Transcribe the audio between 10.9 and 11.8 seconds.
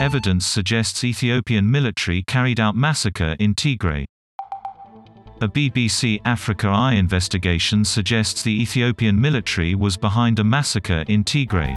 in Tigray.